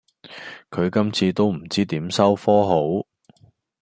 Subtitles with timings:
[0.71, 3.05] 佢今次都唔知點收科好